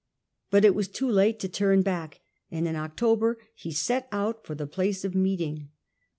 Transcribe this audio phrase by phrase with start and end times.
[0.49, 4.55] But it was too late to turn^^i^ back, and in October he set out for
[4.55, 5.69] the place of meet ing.